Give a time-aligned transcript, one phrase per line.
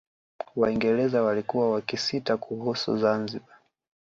[0.55, 3.55] Waingereza walikuwa wakisita kuhusu Zanzibar